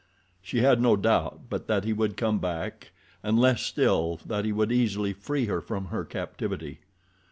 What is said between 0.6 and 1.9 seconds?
had no doubt but that